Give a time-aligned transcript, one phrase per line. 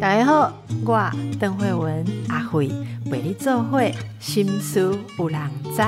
[0.00, 0.52] 大家好，
[0.84, 2.70] 我邓慧文阿慧
[3.10, 5.40] 为你做会心思有人
[5.74, 5.82] 知。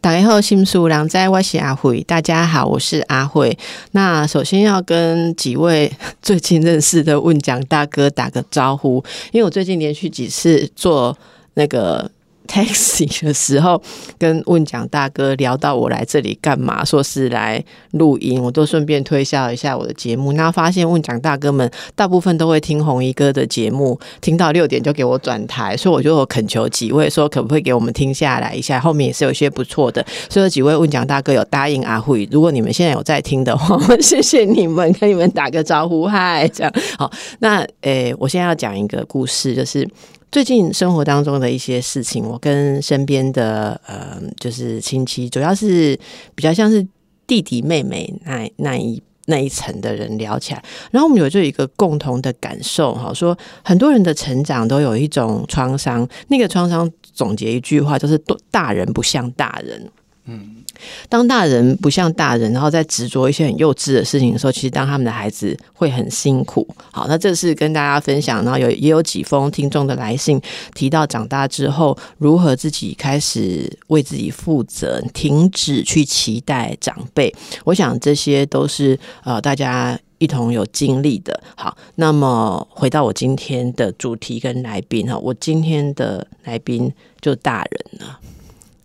[0.00, 2.02] 大家好，心思有人知，我是阿慧。
[2.02, 3.56] 大家好，我是阿慧。
[3.92, 5.90] 那首先要跟几位
[6.20, 11.16] 最近认识的问讲大哥打个招呼，因为我最近连续几次做
[11.54, 12.10] 那个。
[12.46, 13.80] Taxi 的时候，
[14.18, 17.62] 跟问讲大哥聊到我来这里干嘛，说是来
[17.92, 20.32] 录音，我都顺便推销一下我的节目。
[20.32, 28.78] 那发现问讲大哥们大部分都会听红衣哥的节目，听到六点就给我转台，所以我就恳求几位说，可不可以给我们听下来一下？
[28.78, 37.10] 后面也是有些不错的，所以几位问讲大哥有答应阿慧，如果你们现在有在听的话，谢谢你们，跟你们打个招呼，嗨，这样好。
[37.38, 39.88] 那诶，我现在要讲一个故事，就是。
[40.34, 45.96] 最近生活当中的一些事情，我跟身边的呃，就是亲戚，主要是
[46.34, 46.84] 比较像是
[47.24, 50.60] 弟弟妹妹那那一那一层的人聊起来，
[50.90, 59.88] 然后我们有就有一个共同的感受哈，说很多人的成长都有一种创伤，那个创伤总结一句话就是“大人不像大人”，
[60.26, 60.63] 嗯。
[61.08, 66.66] 当大人不像大人，然后在执着一些很幼稚的事情的时候，其实当他们的孩子会很辛苦。
[66.92, 70.40] 好，那这是跟大家分享，然后有也有几封听众的来信
[70.74, 77.34] 提到长大之后如何自己开始为自己负责，停止去期待长辈。
[77.64, 81.38] 我想这些都是呃大家一同有经历的。
[81.56, 88.18] 好，那么回到我今天的主题跟来宾哈，我今天的来宾就大人了，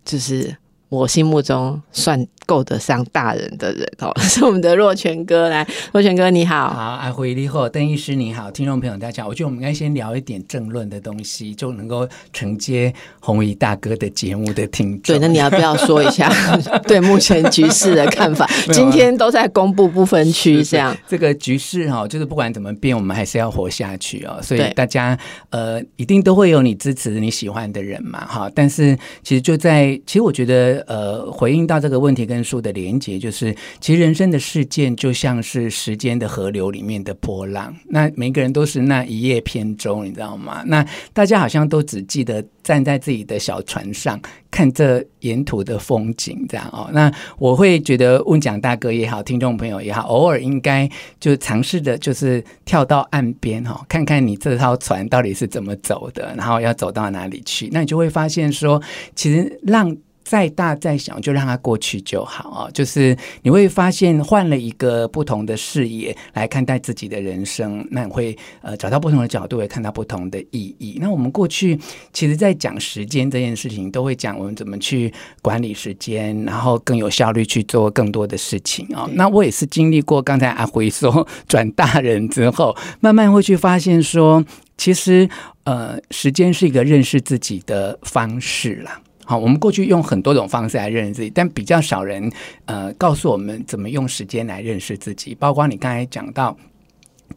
[0.04, 0.56] 就是。
[0.90, 15.16] 我心目中算够得上大人的人哦， 是我们的若泉哥来，若泉哥你好，好，阿辉你好，邓医师你好，听众朋友大家好，我觉得我们应该先聊一点政论的东西，就能够承接红衣大哥的节目的听众。
[15.16, 16.28] 对，那你要不要说一下
[16.88, 18.50] 对目前局势的看法？
[18.74, 24.40] 今天都在公布不分区，这样这个局势哈，就是不管怎么变，我们还是要活下去哦。
[24.42, 25.16] 所以大家
[25.52, 28.50] 呃，一定都会有你支持你喜欢的人嘛，哈。
[28.56, 30.80] 但是其实就在，其实我觉得。
[30.88, 40.64] 呃，回应到这个问题跟书的连接，就是其实人生的事件就像是时间的河流里面的波浪，那每个人都是那一叶扁舟，你知道吗？
[40.66, 44.20] 那大家好像都只记得站在自己的小船上
[44.52, 46.90] 看这沿途的风景，这样哦。
[46.94, 50.90] 那我会觉得问讲大哥也好，听众朋友也好，偶尔应该
[51.20, 58.82] 就尝试的，就是跳到岸边哈，看看你这艘船到底是怎么走的，然后要走到哪里去，那你就会发现说，
[59.16, 59.96] 其实浪。
[60.30, 62.70] 再大再小，就让它过去就好啊！
[62.72, 71.00] 就是你会发现，换了一个不同的视野来看待自己的人生，那你会呃找到不同的角度，也看到不同的意义。
[71.02, 71.76] 那我们过去
[72.14, 79.10] 其实，在讲时间这件事情，都会讲我们怎么去管理时间，然后更有效率去做更多的事情啊。
[79.14, 84.46] 那我也是经历过刚才阿辉说转大人之后，慢慢会去发现说，
[84.78, 85.28] 其实
[85.64, 89.02] 呃，时间是一个认识自己的方式啦。
[89.30, 92.32] 好，我们过去用很多种方式来认识自己，但比较少人
[92.66, 95.36] 呃告诉我们怎么用时间来认识自己。
[95.36, 96.58] 包括你刚才讲到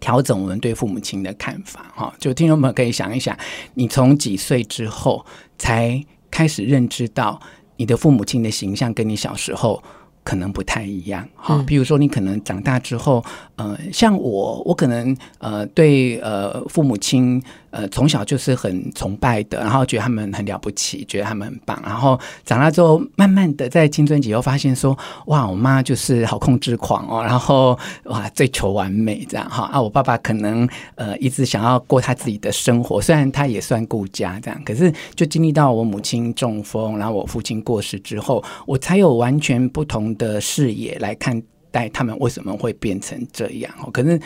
[0.01, 3.37] 调整我们对父母亲的看法，哈，就听众朋友可以想一想，
[3.75, 5.23] 你从几岁之后
[5.59, 7.39] 才开始认知到
[7.77, 9.83] 你的父母亲的形象跟你小时候
[10.25, 13.23] 可能不太一样，哈，比如说你可能长大之后，
[13.57, 17.43] 呃，像我，我可能呃对呃父母亲。
[17.73, 21.83] 呃，从小就是很崇拜的，然后觉得他们很了不起，觉得他们很棒。
[21.83, 24.97] 然后长大之后，慢慢的在青春期又发现说，
[25.27, 43.73] 哇，我妈就是好控制狂哦，然后哇追求完美这样哈啊，我爸爸可能呃一直想要过他自己的生活，虽然他也算顾家这样，可是就经历到我母亲中风，然后我父亲过世之后，我才有完全不同的视野来看待他们为什么会变成这样。
[43.93, 44.21] 可是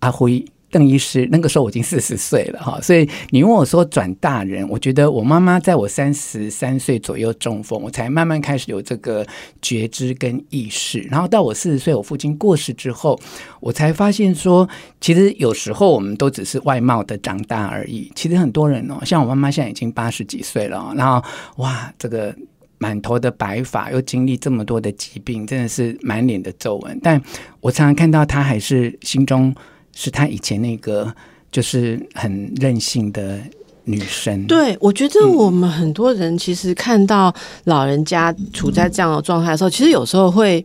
[0.00, 0.44] 阿辉。
[0.70, 9.26] 邓医师那个时候我已经四十岁了哈，所以你问我说转大人，我觉得我妈妈在我三十三岁左右中风，我才慢慢开始有这个
[9.62, 13.18] 觉知跟意识，然后到我四十岁，我父亲过世之后，
[13.60, 14.68] 我才发现说，
[15.00, 18.12] 其实有时候我们都只是外貌的长大而已。
[18.14, 21.26] 其实很多人哦，像我妈妈现在已经八十几岁了，然后
[21.56, 22.34] 哇，这个
[22.76, 27.18] 满头的白发，又经历这么多的疾病，真的是满脸的皱纹，但
[27.60, 29.54] 我常常看到她还是心中。
[30.00, 31.12] 是他以前那个
[31.50, 33.36] 就是很任性的
[33.82, 34.46] 女生。
[34.46, 37.34] 对，我觉得我们很多人其实看到
[37.64, 40.64] 老人家处在这样的状态的时候，其实有时候会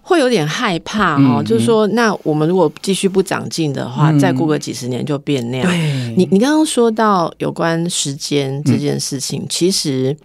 [0.00, 1.42] 会有点害怕哦。
[1.42, 5.68] 就是说，那我们如果继续不长进的话，再过个几十年就变那样。
[6.16, 10.16] 你你刚刚说到有关时间这件事情，其实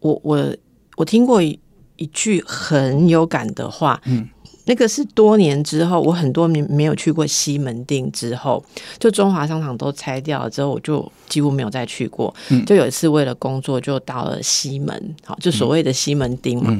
[0.00, 0.56] 我我
[0.96, 1.60] 我听过一
[2.14, 4.26] 句很有感的话，嗯。
[4.68, 8.62] 那个是多年之后，我很多年没有去过西门町之后，
[8.98, 12.32] 就中华商场都拆掉了之后，我就几乎没有再去过。
[12.66, 16.78] 就有一次为了工作，就到了西门，好，就所谓的西门町嘛。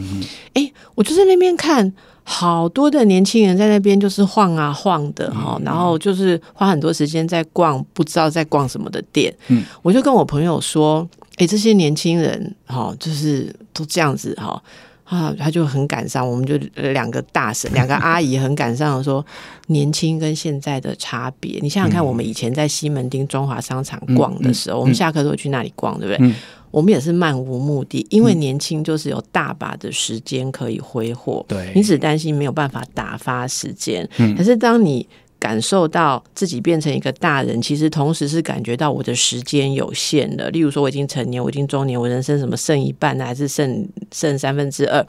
[0.53, 1.91] 哎，我就在那边看，
[2.25, 9.35] 好多的年轻人在那边就是晃啊晃的哈，然后就是花很多时间在逛，不知道在逛什么的店。
[9.47, 14.63] 嗯，我就跟我朋友说，哎，这些年轻人哈，就是都这样子哈。
[15.09, 16.57] 啊，他就很感伤，我们就
[16.93, 19.25] 两个大婶、两个阿姨很感伤的说，
[19.69, 21.59] 年轻跟现在的差别。
[21.63, 26.35] 你想想看，我们以前在西门町中华商场逛的时候，我们下课都会去那里逛，对不对？
[26.71, 31.43] 我们也是漫无目的，因为年轻就是有大把的时间可以挥霍。
[31.49, 34.07] 对，你只担心没有办法打发时间。
[34.19, 40.51] 嗯，可是当你感受到自己变成一个大人，其实同时是感觉到我的时间有限了。
[40.51, 45.07] 例如说，我已经成年，我已经中年，我人生什么剩一半呢，还是剩剩三分之二？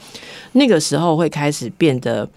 [0.53, 2.29] 那个时候会开始变得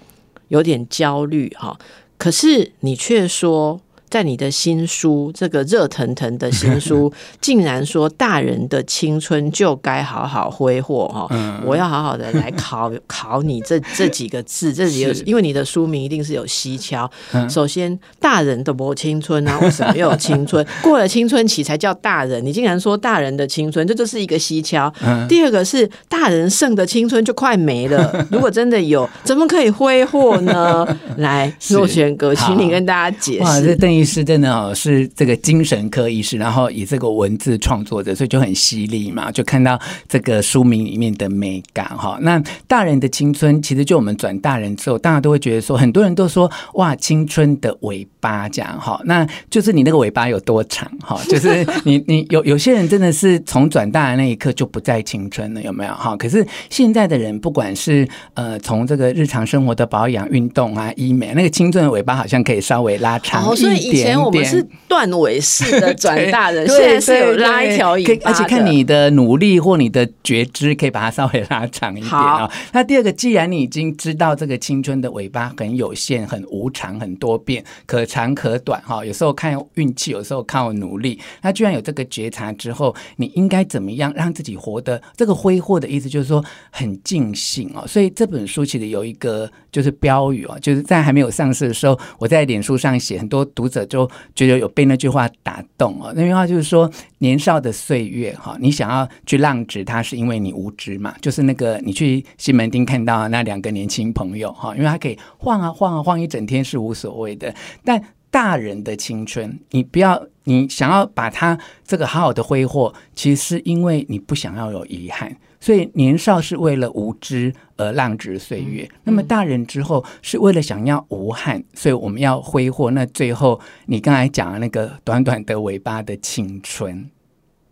[0.48, 1.78] 有点焦虑哈。
[2.16, 3.80] 可是你却说。
[4.12, 7.10] 在你的新书，这个热腾腾的新书，
[7.40, 11.26] 竟然说大人的青春就该好好挥霍哈！
[11.64, 17.10] 我要好好的来考 考你这这几个字，这几个，因为你的书名一定是有蹊跷。
[17.48, 20.62] 首先，大人的不青春啊， 为什么又有青春？
[20.82, 24.92] 过了青春期才叫大人，你竟然说大人的青春，这就是一个蹊跷。
[25.26, 30.86] 第二个是大人剩的青春就快没了，如果真的有，怎么可以挥霍呢？
[31.16, 34.01] 来，若璇哥，请你跟大家解释。
[34.02, 39.78] 医师真的哦，是这个精神科医师，然后以这个文字创作者，所以就很犀利嘛，就看到
[40.08, 42.18] 这个书名里面的美感哈。
[42.20, 51.20] 那大人的青春，其实就我们转大人之后，大家都会觉得说，很多人都说哇，青春的尾巴这样哈，那就是你那个尾巴有多长哈？
[51.28, 56.16] 就是你 你有有些人真的是从转大的那一刻就不再青春了，有没有哈？
[56.16, 63.91] 可是现在的人，不管是呃从这个日常生活的保养、运动啊、医美，那个青春的尾巴好像可以稍微拉长一。
[63.91, 72.50] 以前我们是断尾式的转大人， 现在是有拉一条尾巴而且看你的努力或你的觉知，可以把它稍微拉长一点啊。
[72.72, 81.18] 那第二个，既然你已经知道这个青春的尾巴很有限、很无常、很多变，可长可短哈，有时候看运气，有时候靠努力。
[81.42, 87.86] 那居然有这个觉察之后，你应该怎么样让自己活得这个挥霍的意思，就是说很尽兴哦。
[87.86, 93.82] 所以这本书其实有一个就是标语哦，就是在还没有上市的时候，我在脸书上写，很多读者。
[93.92, 101.14] 就觉得有被那句话打动哦，那句话就是说，年少的岁月哈，你想要去浪掷它，是因为你无知嘛。
[101.20, 107.54] 就是那个你去西门町看到那两个年轻朋友哈，因为他可以晃啊晃啊晃一整天是无所谓的，
[107.84, 115.36] 但大人的青春，你不要你想要把它这个好好的挥霍，其实是因为你不想要有遗憾。
[115.60, 122.90] 所以年少是为了无知而浪掷岁月，那么大人之后是为了想要无憾，所以我们要挥霍。
[122.90, 127.08] 那最后你刚才讲的那个短短的尾巴的青春，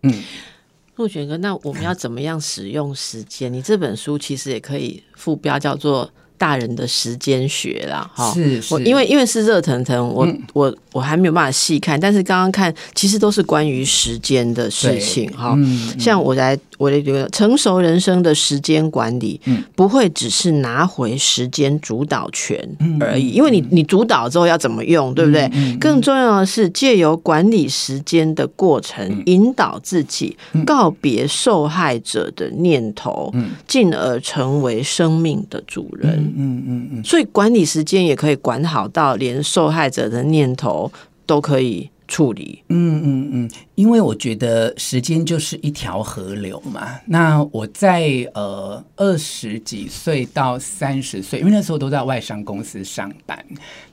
[0.05, 0.23] 嗯，
[0.95, 3.53] 陆选哥，那我们要怎么样使用时间？
[3.53, 6.11] 你这本书其实也可以副标叫做。
[6.41, 15.55] 大人的时间学啦，哈，是我因为因为是热腾腾，我我我还没有办法细看，但是刚刚看其实都是关于时间的事情，哈，
[15.99, 19.39] 像我来我的觉得成熟人生的时间管理，
[19.77, 22.59] 不会只是拿回时间主导权
[22.99, 25.47] 而已，因为你你主导之后要怎么用，对不对？
[25.79, 30.35] 更重要的是借由管理时间的过程，引导自己
[30.65, 33.31] 告别受害者的念头，
[33.69, 36.33] 进而成为生命的主人。
[36.35, 40.91] 嗯嗯嗯，所以管理时间也可以管好到连受害者的念头
[41.27, 42.63] 都可以处理。
[42.69, 43.51] 嗯嗯嗯。
[43.77, 47.01] 因为我觉得时间就是一条河流嘛。
[47.07, 53.43] 那我在呃二十几岁到三十岁，因为那时候都在外商公司上班，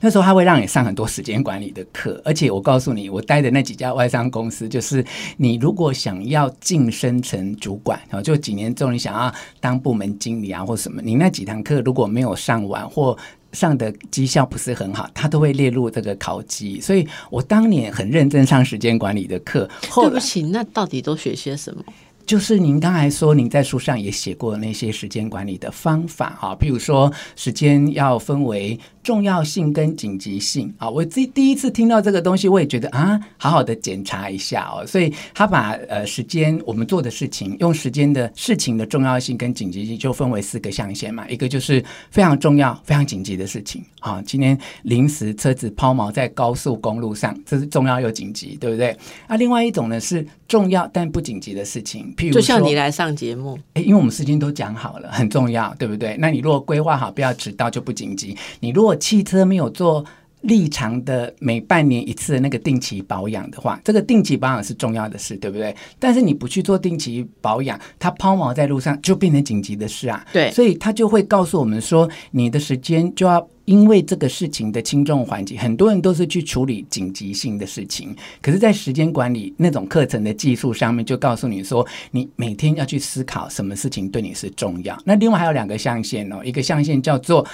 [0.00, 2.20] 那时候他会让你上很多时间管理的课。
[2.22, 5.02] 而且我告诉你，我待的那几家外商公司，就是
[5.38, 13.16] 你如果想要晋升成主管，然后就几年之后你想要当部门经理啊或什么，你那几堂课如果没有上完或
[13.52, 16.80] 上的绩效不是很好，他都会列入这个考级。
[16.80, 19.68] 所以我当年很认真上时间管理的课。
[19.94, 21.82] 对不起，那到底都学些什么？
[22.26, 28.78] 就是您刚才说，您在书上也写过那些时间管理的方法哈，譬如说时间要分为。
[29.08, 30.86] 重要性跟紧急性啊。
[30.86, 34.86] 我第第一次听到这个东西，我也觉得啊，好好的检查一下哦。
[34.86, 41.26] 所以他把呃时间我们做的事情，用时间的事情的重要性跟紧急性就分为四个象限嘛。
[41.26, 48.94] 一个就是非常重要、非常紧急的事情啊，今天临时车子抛锚在高速公路上，这是重要又紧急，对不对？
[49.26, 56.14] 啊，另外一种呢是重要但不紧急的事情，譬如就像你来上节目，哎，因为我们时间都讲好了，很重要，对不对？
[56.18, 58.36] 那你如果规划好，不要迟到就不紧急。
[58.60, 60.04] 你如果汽车没有做
[60.42, 65.74] 立常的每半年一次的那个定期保养的话，这个定期保养是重要的事，对不对？
[65.98, 70.24] 但是你不去做定期保养，它抛锚在路上就变成紧急的事啊。
[70.32, 73.48] 对，所以他就会告诉我们说，你的时间就要。
[73.68, 78.16] 因为这个事情的轻重缓急，很多人都是去处理紧急性的事情。
[78.40, 84.98] 可是，在时间管理那种课程的技术上面，就告诉你说，你每天要去思考什么事情对你是重要。
[85.04, 87.46] 那另外还有两个象限哦，一个象限叫做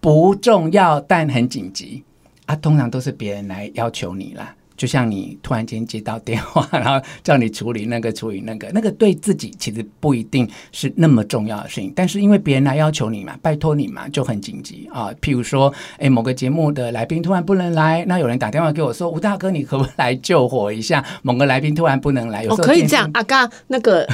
[0.00, 2.04] 不重要但很紧急
[2.46, 4.54] 啊，通常都是别人来要求你啦。
[4.78, 15.10] 就像你突然间接到电话， 然后叫你处理那个处理那个，那个对自己其实不一定是那么重要的事情，但是因为别人来要求你嘛，拜托你嘛，就很紧急啊。
[15.20, 24.06] 譬如说，哎，某个节目的来宾突然不能来，那有人打电话给我说：“吴大哥，你可不可以来救火一下？” 某个来宾突然不能来，有时候可以这样啊，刚那个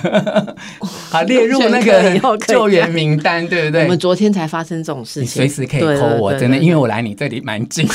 [0.81, 3.83] 好 列入那个救援名单，对不对？
[3.83, 7.87] 我们昨天才发生这种事情，随时可以 call 我，真的，因为我来你这里蛮近，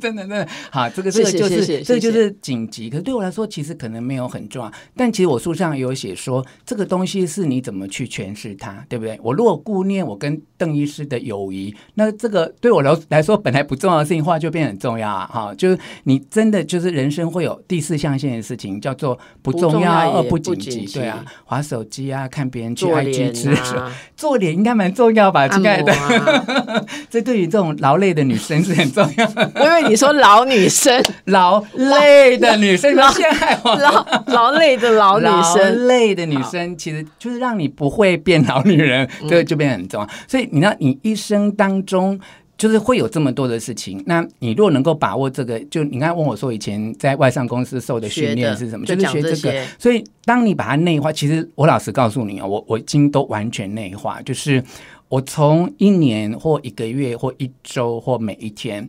[0.00, 1.89] 真的，真的好，这个这个就是。
[1.90, 4.70] 这就是紧急，可是对我来说，其实可能没有很重要。
[4.96, 9.18] 但其实我书上有写说，这个东西是你怎么去诠释它，对不对？
[9.22, 15.28] 我如果顾念我跟邓医师的友谊，那这个对我来来说本来不重要的事情，话就变很重要啊！
[15.32, 23.56] 哈，就是你真的就是人生会有第四象限的事情，叫做不重要而不紧急，对啊，划手机啊，看别人去 IG 吃，
[24.16, 25.48] 做脸应该蛮重要吧？
[25.48, 25.92] 亲爱的，
[27.10, 29.26] 这对于这种劳累的女生是很重要。
[29.64, 31.64] 因为你说老女生劳。
[31.88, 33.10] 累的女生，劳
[33.62, 40.08] 劳劳累的老女生，累的女生，其实就是让你不会变老女人，这个就变很重要。
[40.28, 42.20] 所以，你知道，你一生当中
[42.58, 44.02] 就是会有这么多的事情。
[44.06, 48.84] 那你如果能够把握这个，就你刚才问我说，以前在外商公司受的训练是什么？
[48.84, 49.64] 就是学这个。
[49.78, 54.62] 所以，当你把它内化，其实我老实告诉你啊，我我已经都完全内化，就是
[55.08, 58.86] 我从一年或一个月或一周或每一天。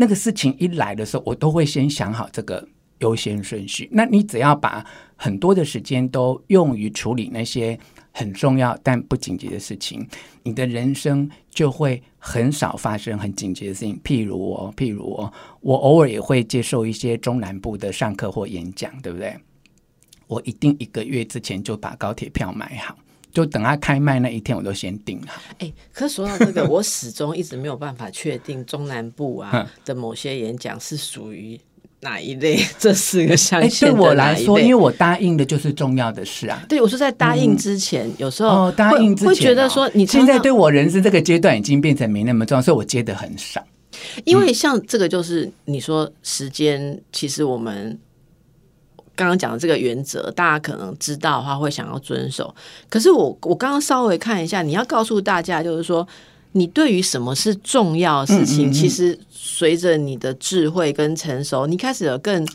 [0.00, 2.66] 那个事情一来的时候，我都会先想好这个
[3.00, 3.86] 优先顺序。
[3.92, 4.82] 那你只要把
[5.14, 7.78] 很多的时间都用于处理那些
[8.10, 10.08] 很重要但不紧急的事情，
[10.42, 14.00] 你的人生就会很少发生很紧急的事情。
[14.02, 15.30] 譬如我，譬如我，
[15.60, 19.36] 我偶尔也会接受一些中南部的上课或演讲，对不对？
[20.26, 22.96] 我一定一个月之前就把高铁票买好。
[23.32, 25.40] 就等他开卖那一天，我都先定好。
[25.58, 31.58] 哎，可说到这个， 我始终一直没有办法确定中南部啊的某些演讲是属于
[32.00, 32.58] 哪一类。
[32.78, 36.62] 这四个象限，对我来说，因为我答应的就是重要的事啊。
[36.68, 43.64] 对，我说在答应之前，有时候答应之前会觉得说，你现在对我人生这个阶段已经变成没那么重要，所以我接的很少。
[44.24, 47.98] 因为像这个，就是你说时间，其实我们。
[49.20, 52.54] 刚刚讲的这个原则，大家可能知道的话会想要遵守。
[52.88, 56.08] 可是我我刚刚稍微看一下，你要告诉大家，就是说，
[56.52, 62.46] 你对于什么是重要的事情，其实随着你的智慧跟成熟，你开始有更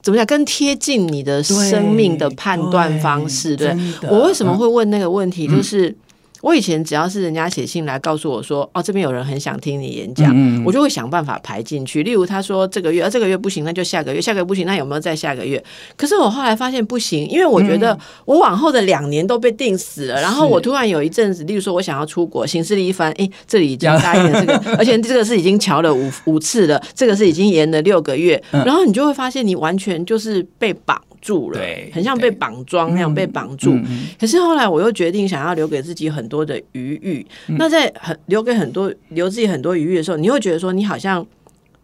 [0.00, 3.56] 怎么讲，更贴近你的生命的判断方式。
[3.56, 3.76] 对
[4.08, 5.92] 我为什么会问那个问题，就是。
[6.40, 10.32] 我以前只要是人家写信来告诉我说，哦，这边有人很想听你演讲，
[10.64, 12.02] 我就会想办法排进去。
[12.02, 15.62] 例如他说这个月，啊，这个月不行，那就下个月，下个月不行，那有没有再下个月？
[15.96, 20.20] 可是我后来发现不行，因为我觉得我往后的两年都被定死了。
[20.20, 31.00] 然后我突然有一阵子，例如说我想要出国，行事历一番，哎，这里已经答应了这个， 而且这个是已经瞧了五五次了，这个是已经延了六个月，然后你就会发现你完全就是被绑。
[31.28, 31.60] 住了，
[31.92, 33.78] 很像被绑桩那样被绑住。
[34.18, 37.26] 可是后来我又决定想要留给自己很多的余裕。
[37.58, 41.26] 那在很留给很多留自己很多余裕的时候，你会觉得说你好像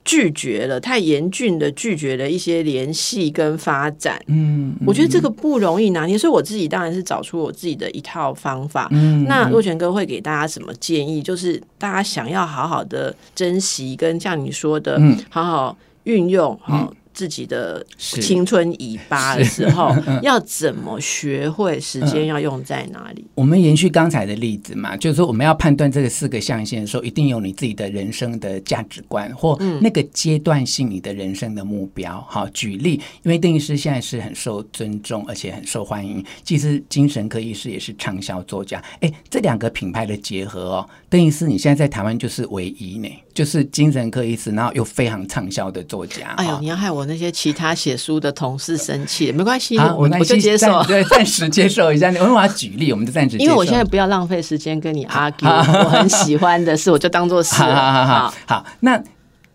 [0.02, 4.18] 拒绝了太严峻的拒绝了一些联系跟发展。
[4.28, 8.88] 嗯，我觉得这个不容易拿捏，所以我自己当然是找出我自己的一套方法。
[9.28, 11.22] 那若泉哥会给大家什么建议？
[11.22, 14.98] 就是大家想要好好的珍惜，跟像你说的，
[15.28, 16.90] 好好运用好。
[17.14, 23.24] 自己的青春尾巴的时候， 要怎么学会时间要用在哪里？
[23.36, 32.24] 我们延续刚才的例子嘛，就是说我们要判断这个四个象限的时候，一定有你自己的人生的价值观或那个阶段性你的人生的目标。
[32.28, 38.82] 好，举例，因为邓医师现在是很受尊重而且很受欢迎，其实精神科医师也是畅销作家。
[39.00, 46.30] 哎，这两个品牌的结合哦，邓医师你现在在台湾就是唯一呢，就是精神科医师，然后又非常畅销的作家。
[46.36, 52.08] 哎呦，你要害我那些其他写书的同事生气， 没关系，我我就接受， 对，暂时接受一下。
[52.08, 57.54] 我们我要举例，我们就暂时，因为我现在不要浪费时间跟你 argue，我很喜欢的事，我就当做是。
[57.54, 59.02] 好好好，好，那。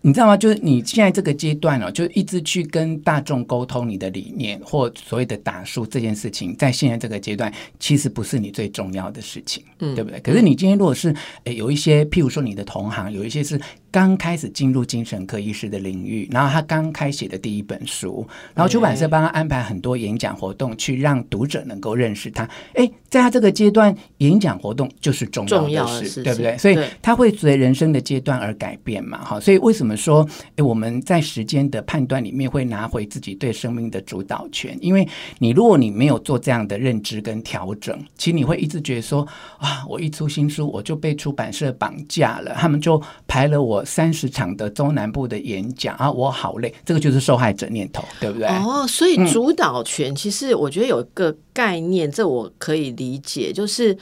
[0.02, 0.34] 你知道吗？
[0.34, 10.18] 就是你现在这个阶段哦，就一直去跟大众沟通你的理念或所谓的打书这件事情，在现在这个阶段，其实不是你最重要的事情，嗯，对不对？
[10.20, 11.14] 可是你今天如果是
[11.44, 13.60] 诶有一些，譬如说你的同行，有一些是。
[13.90, 22.48] 刚开始进入精神科医师的领域，然后他刚开写的第一本书，然后出版社帮他安排很多演讲活动，去让读者能够认识他。
[22.74, 26.56] 哎，在他这个阶段，演讲活动就是重要的事，对不对？
[26.56, 29.24] 所以他会随人生的阶段而改变嘛。
[29.24, 34.78] 哈，所以为什么说，哎，我们在时间的判断里面会拿回自己对生命的主导权？
[34.80, 39.26] 因为你如果你没有做这样的认知跟调整，其实你会一直觉得说，
[39.58, 43.79] 啊，我一出新书我就被出版社绑架了，他们就排了我。
[43.84, 48.48] 三十场的中南部的演讲啊，我好累，这个就是受害者念头，对不对？
[48.48, 53.96] 哦，所以主导权其实我觉得有一个概念，这我可以理解，就是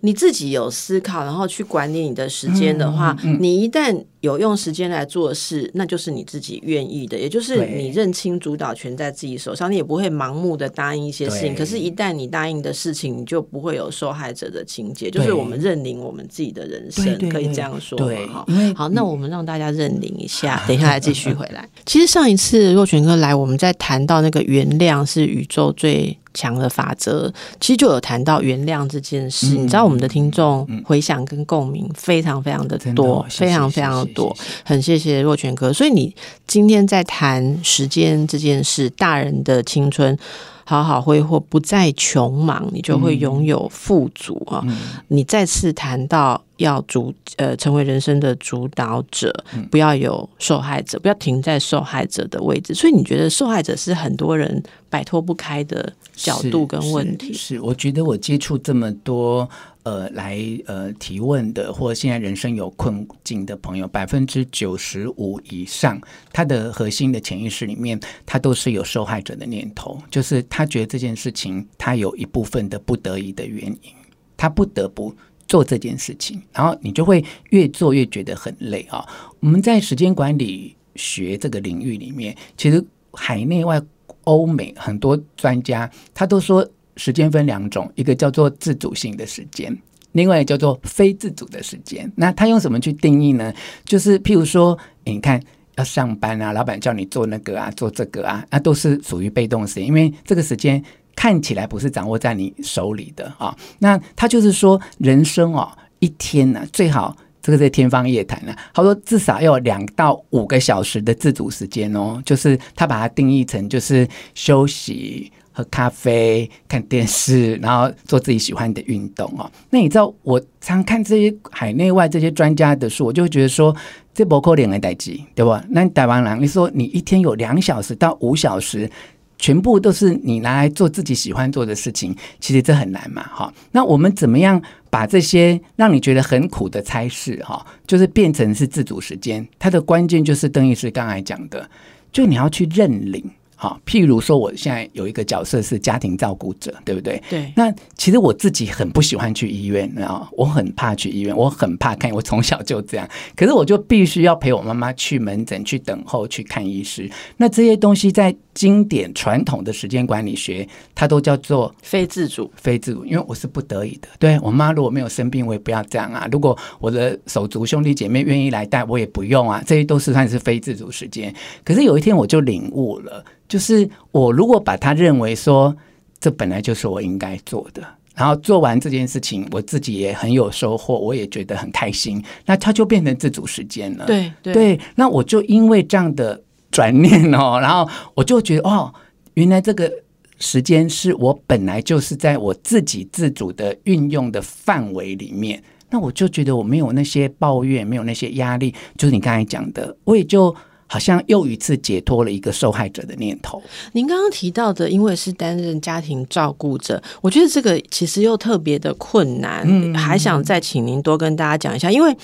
[0.00, 4.04] 你自己有思考，然后去管理你的时间的话，你一旦。
[4.22, 11.56] 有用时间来做事，那就是你自己愿意的，也就是你认清主导权在自己手上，你也不会盲目的答应一些事情。
[11.56, 17.98] 可是，一旦你答应的事情，你就不会有受害者的情节，就是我们认领我们自己的人生，可以这样说。
[17.98, 21.68] 对，好，好，那我们让大家认领一下， 等一下来继续回来。
[21.84, 27.28] 其实上一次若泉哥来，我们在谈到那个原谅是宇宙最强的法则，
[27.60, 29.56] 其实就有谈到原谅这件事。
[29.56, 34.06] 你知道，我们的听众回想跟共鸣非常非常的多，非常非常。
[34.14, 36.14] 多很谢谢若泉哥，所以你
[36.46, 40.16] 今天在谈时间这件事，大人的青春
[40.64, 44.64] 好好挥霍，不再穷忙，你就会拥有富足啊！
[45.08, 49.34] 你再次谈到要主呃成为人生的主导者，
[49.70, 52.72] 不要有受害者，不要停在受害者的位置。
[52.72, 57.34] 所以你觉得受害者是很多人摆脱不开的角度跟问题？
[57.34, 59.48] 是，我觉得我接触这么多。
[59.84, 66.00] 呃，来呃提问的，或现在人生有困境的朋友，百分之九十五以上，
[66.32, 73.92] 他的核心的潜意识里面，他都是有受害者的念头，就是他觉得这件事情，他有一部分的不得已的原因，
[74.36, 75.12] 他不得不
[75.48, 79.04] 做这件事情，然后你就会越做越觉得很累啊。
[79.40, 83.82] 我们在时间管理学这个领域里面，其实海内外
[84.22, 86.64] 欧美很多专家，他都说。
[86.96, 89.76] 时间分两种，一个叫做自主性的时间，
[90.12, 92.10] 另外叫做非自主的时间。
[92.16, 93.52] 那他用什么去定义呢？
[93.84, 95.42] 就是譬如说，你看
[95.76, 100.82] 要上班啊，老板叫你做那个啊，做这个啊，那都是属于被动时间，因为这个时间
[101.16, 103.56] 看起来不是掌握在你手里的啊。
[103.78, 108.54] 那他就是说，人生哦，一天呢，最好这个在天方夜谭啊。
[108.74, 115.32] 他说，至少要有两到五个小时的自主时间哦，就是他把它定义成就是休息。
[115.52, 119.50] 喝咖啡、看电视，然后做自己喜欢的运动哦。
[119.70, 123.74] 那你知道，我常看这些海内外这些专家的书，我就会觉得说，
[124.14, 125.62] 这不可能的代际，对吧？
[125.70, 128.90] 那台湾人，你说你一天有两小时到五小时，
[129.38, 133.52] 全部都是你拿来做自己喜欢做的事情，其实这很难嘛，哈。
[133.72, 139.46] 那我们怎么样把这些让你觉得很苦的差事，哈，就是变成是自主时间？
[139.58, 141.68] 它的关键就是邓医师刚才讲的，
[142.10, 143.22] 就你要去认领。
[143.62, 147.22] 好，譬如说，我现在有一个角色是家庭照顾者，对不对？
[147.30, 147.52] 对。
[147.54, 153.08] 那其实我自己很不喜欢去医院啊，我很怕去医院，我很怕看，我从小就这样。
[153.36, 157.08] 可是我就必须要陪我妈妈去门诊去等候去看医师。
[157.36, 164.08] 那这些东西在经典传统的时间管理学，它都叫做非自主，非自主，因为我是不得已的。
[164.18, 166.28] 对我妈如果没有生病，我也不要这样啊。
[166.32, 169.62] 如果我的手足兄弟姐妹愿意来带，我也不用啊。
[169.64, 171.32] 这些都是算是非自主时间。
[171.64, 173.24] 可是有一天我就领悟了。
[173.52, 175.76] 就是我如果把它认为说，
[176.18, 184.06] 这本来就是我应该做的，然后做完这件事情，我自己也很有收获，我也觉得很开心，那它就变成自主时间了。
[184.06, 188.90] 对对，那我就因为这样的转念哦，然后我就觉得哦，
[189.34, 189.92] 原来这个
[190.38, 200.56] 时间是我本来就是在我自己自主的运用的范围里面，那我就觉得我没有那些抱怨，没有那些压力，就是你刚才讲的，我也就。
[200.92, 203.62] 好像又一次解脱了一个受害者的念头。
[203.92, 209.64] 您刚刚提到的，因为是担任家庭照顾者，我觉得这个其实又特别的困难。
[209.66, 212.14] 嗯，还想再请您多跟大家讲一下，因为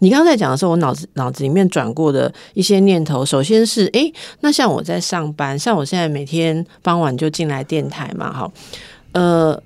[0.00, 8.52] 你刚刚在讲的时候，我脑子脑子里面转过的一些念头，首先是，哎，那像我在上班，像我现在每天傍晚就进来电台嘛，哈，
[9.12, 9.62] 呃，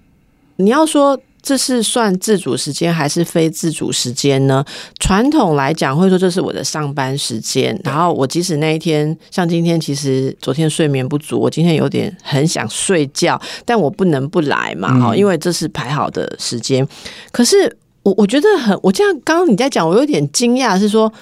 [0.55, 1.18] 你要说。
[1.42, 4.64] 这是算自主时间还是非自主时间呢？
[5.00, 16.87] 传统来讲会说这是我的上班时间，然后我即使那一天像今天，其实昨天睡眠不足，我今天有点很想睡觉，但我不能不来嘛，哈，因为这是排好的时间。
[17.33, 21.12] 可是我我觉得很，我这样刚刚你在讲，我有点惊讶，是说。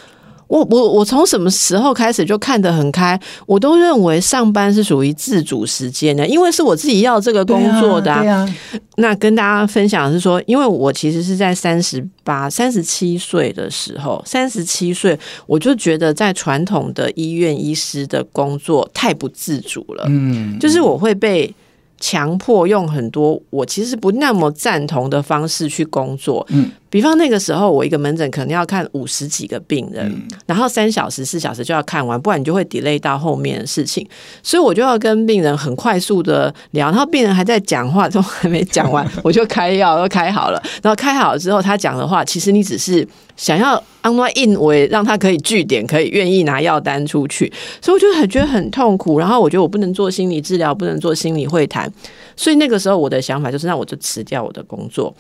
[0.51, 3.19] 我我我从什么时候开始就看得很开？
[3.47, 8.55] 我都认为上班是属于自主时间的，因为是我自己要这个工作的啊。
[8.97, 20.05] 那跟大家分享是说，因为我其实是在三十八、三十七岁的时候，三十七岁我就觉得在传统的医院医师的工作太不自主了。
[20.09, 21.55] 嗯，就是我会被。
[22.03, 34.07] 强迫用很多我其实不那么赞同的方式去工作，嗯，比方那个时候我一个门诊可能要看五十几个病人，然后三小时四小时就要看完，不然你就会 delay 到后面的事情，
[34.43, 43.83] 所以我就要跟病人很快速的聊，然后病人还在讲话都还没讲完， 我就开药都开好了，然后开好了之后他讲的话，其实你只是想要。
[44.03, 49.19] 安外印为让他可以据点，可以愿意拿药单出去，所以我就很觉得很痛苦。
[49.19, 51.87] 然后我觉得我不能做心理治疗，不能做心理会谈，
[52.35, 55.15] 所以那个时候我的想法就是，那我就辞掉我的工作，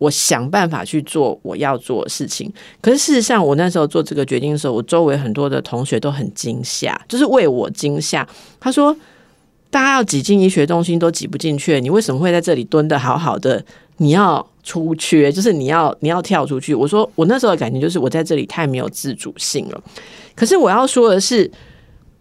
[0.00, 2.52] 我想办法去做我要做的事情。
[2.80, 8.26] 可是事实上，我那时候做这个决定的时候，我周围很多的同学都很惊吓，就是为我惊吓。
[8.58, 8.96] 他说
[9.70, 13.64] ：“大家要挤进医学中心都挤不进去，你为什么会在这里蹲的好好的？
[13.98, 16.74] 你要？”出缺就是你要你要跳出去。
[16.74, 19.82] 我说我那时候的感觉就是我在这里太没有自主性了。
[20.36, 21.50] 可是我要说的是，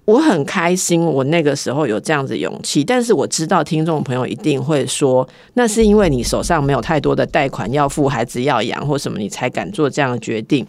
[0.09, 2.83] 我很开心，我那个时候有这样子勇气。
[2.83, 10.65] 但是我知道听众朋友一定会说，那是因为你手上没有太多的贷款要付，孩子要养或什么，你才敢做这样的决定。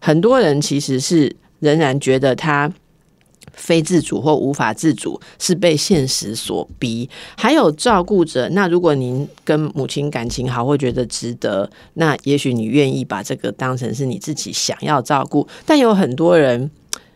[0.00, 2.72] 很多人其实是仍然觉得他。
[3.52, 7.10] 非自主或无法自主，是被现实所逼。
[7.36, 15.46] 还有照顾者，那如果您跟母亲感情好，会觉得值得，那也许你愿意把这个当成是你自己想要照顾。
[15.66, 16.70] 但有很多人。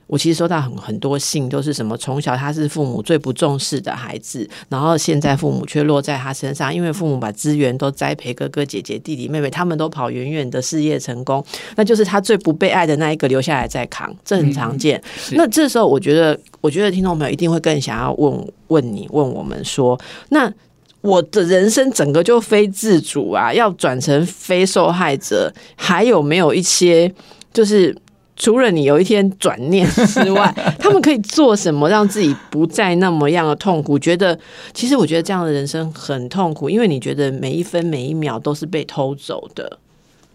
[0.07, 11.45] 我其实收到很很多信，都是什么从小他是父母最不重视的孩子，然后现在父母却落在他身上，因为父母把资源都栽培哥哥姐姐弟弟妹妹，他们都跑远远的事业成功，
[11.77, 15.03] 那就是他最不被爱的那一个留下来在扛，这很常见。
[15.33, 20.53] 那这时候，我觉得，我觉得听众朋友一定会更想要问问你，问我们说，那
[21.01, 27.11] 我的人生整个就非自主啊，要转成非受害者，还有没有一些
[27.53, 27.97] 就是？
[28.45, 33.99] 除了你有一天转念 之外， 他们可以做什么让自己不再那么样的痛苦？
[33.99, 34.39] 觉得
[34.75, 39.79] 其实我觉得这样的人生很痛苦，因为你觉得每一分每一秒都是被偷走的。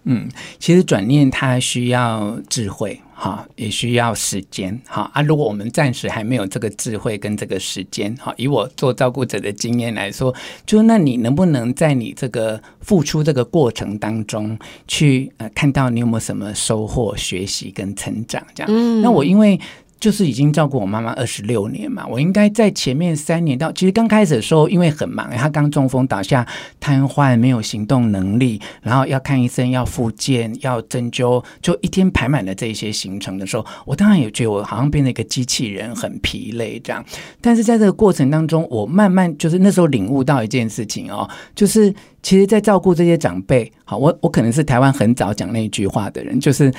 [0.05, 2.99] 嗯，其实转念它需要智慧。
[3.19, 4.79] 好，也需要时间。
[4.87, 10.33] 好啊，如果我们暂时还没有这个智慧跟这个时间，好，以我做照顾者的经验来说，
[10.65, 18.41] 就那你能不能在你这个付出这个过程当中，去呃看到你有没有什么收获、学习跟成长？
[18.55, 19.59] 这样，那我因为。
[19.99, 26.47] 就是已经照顾我妈妈二十六年嘛，我应该在前面三年到，其实刚开始的时候因为很忙，她刚中风倒下
[26.79, 37.03] 瘫痪，没有行动能力，然后要看医生，要复健，要针灸，就一天排满了这些行程的时候，我当然也觉得我好像变成一个机器人，很疲累这样。
[37.41, 46.71] 但是在这个过程当中，我慢慢就是那时候领悟到一件事情哦，就是其实，在照顾这些长辈，好，我我可能是台湾很早讲那句话的人，就是。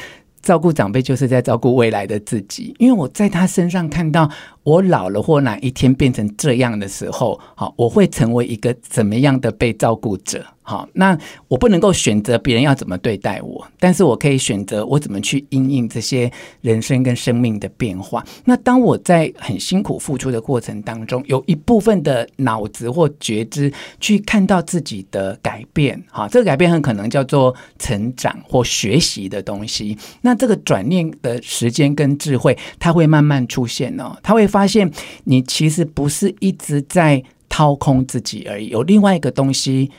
[0.43, 4.31] 照顾长辈就是在照顾未来的自己，因为我在他身上看到。
[4.63, 10.45] 我老了或哪一天变成这样的时候，好，我会成为一个怎么样的被照顾者？
[10.63, 11.19] 好，那
[11.49, 18.25] 我不能够选择别人要怎么对待我，但是我可以选择我怎么去应应这些人生跟生命的变化。
[18.45, 29.99] 那当我在很辛苦付出的过程当中，有一部分的脑子或觉知去看到自己的改变，好，这个改变很可能叫做成长或学习的东西。
[30.21, 34.50] 那这个转念的时间跟智慧，它会慢慢出现哦，它会。
[34.51, 34.91] 发现
[35.25, 39.91] 你其实不是一直在掏空自己而已，有另外一个东西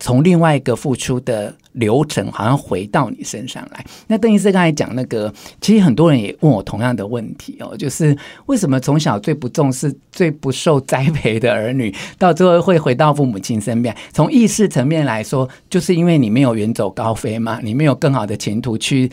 [0.00, 3.84] 从另外一个付出的流程，好像回到你身上来。
[4.06, 8.16] 那邓医师刚才讲那个，其实很多人也问我同样的问题哦，就是
[8.46, 13.96] 为什么从小最不重视、最不受栽培的儿女，到最后会回到父母亲身边？
[14.12, 19.10] 从意识层面来说，就是因为你没有远走高飞嘛，你没有更好的前途去。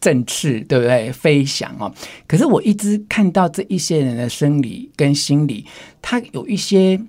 [0.00, 1.10] 振翅，对不对？
[1.12, 1.92] 飞翔哦。
[2.26, 5.64] 可是我一直看到这一些人的生理跟心理，
[6.00, 7.00] 他有一些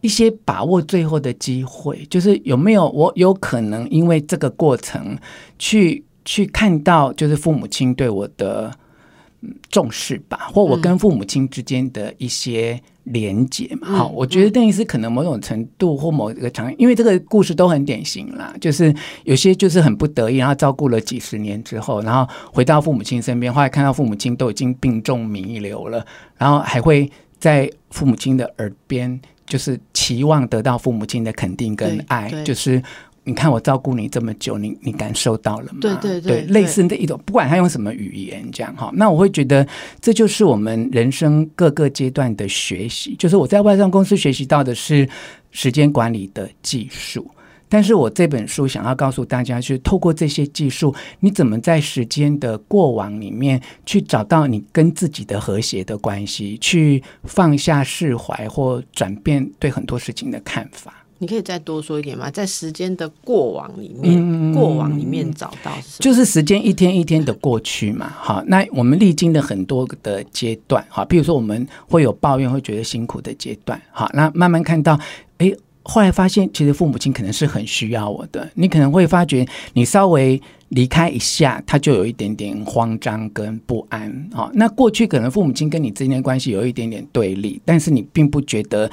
[0.00, 5.18] 一些把握最后的机会，就是有没有我有可能因为这个过程
[5.58, 8.72] 去去看到，就是父母亲对我的
[9.70, 12.82] 重视吧，或我跟父母亲之间的一些。
[13.12, 18.94] 连结嘛，好，我觉得邓医师可能某种程度或某一个场，因为这个故事都很典型啦，就是
[19.24, 26.04] 有些就是很不得已，然后照顾了几十年之后，然后回到父母亲身边，后来看到父母亲都已经病重弥留了，
[26.36, 32.82] 然后还会在父母亲的耳边，就是期望得到父母亲的肯定跟爱，就是。
[33.30, 35.78] 你看我照顾你这么久，你你感受到了吗？
[35.80, 39.64] 对对对，类似的一种，不管他用什么语言这样哈，那我会觉得
[40.00, 43.14] 这就是我们人生各个阶段的学习。
[43.16, 45.08] 就是我在外商公司学习到的是
[45.52, 47.30] 时间管理的技术，
[47.68, 60.99] 但是我这本书想要告诉大家，是透过这些技术，你怎么在时间的过往里面去找到你跟自己的和谐的关系，去放下释怀或转变对很多事情的看法。
[61.22, 62.30] 你可以再多说一点吗？
[62.30, 68.10] 在时间的过往里面，过往里面找到就是时间一天一天的过去嘛。
[68.18, 74.98] 好，那我们历经了很多的阶段，好，比如说我们会有抱怨，会觉得辛苦的阶段，好，那慢慢看到，
[75.36, 75.52] 哎，
[75.82, 78.50] 后来发现其实父母亲可能是很需要我的。
[78.54, 84.30] 你可能会发觉，你稍微离开一下，他就有一点点慌张跟不安。
[84.32, 88.90] 好，那过去可能父母亲跟你之间的关系有一点点对立，但是你并不觉得。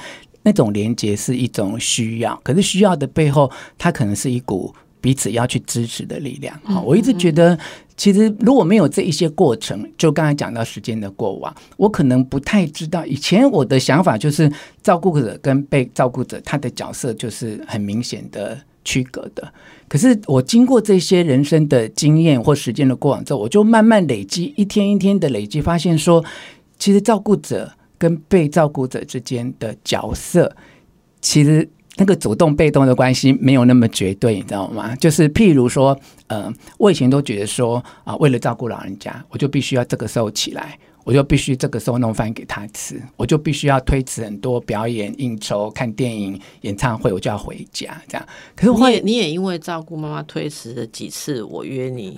[0.48, 6.58] 那种连接是一种需要，可是需要的背后，它可能是一股彼此要去支持的力量。
[6.64, 7.58] 好，我一直觉得，
[7.98, 13.04] 其实如果没有这一些过程，就刚才讲到时间的过往，我可能不太知道。
[13.04, 14.50] 以前我的想法就是，
[14.82, 19.52] 照顾者跟被照顾者他的角色就是很明显的区隔的。
[19.86, 26.24] 可是我经过这些人生的经验或时间的过往之后，我就慢慢累积，一天一天的累积，发现说，
[26.78, 27.74] 其实照顾者。
[27.98, 30.54] 跟被照顾者之间的角色，
[31.20, 34.94] 其实那个主动被动的关系没有那么绝对，你知道吗？
[34.96, 48.24] 就是譬如说，呃，我以前都觉得说啊，为了照顾老人家，我就必须要这个时候起来，我就必须这个时候弄饭给他吃，我就必须要推迟很多表演、应酬、看电影、演唱会，我就要回家这样。
[48.54, 52.14] 可是你也你也因为照顾妈妈推迟了几次，我约你。